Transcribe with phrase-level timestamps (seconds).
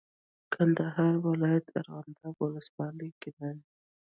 [0.53, 3.57] کندهار ولایت ارغنداب ولسوالۍ کې نن